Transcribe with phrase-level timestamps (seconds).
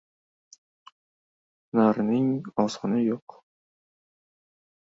[1.75, 2.31] •Hunarning
[2.65, 3.39] osoni yo‘q.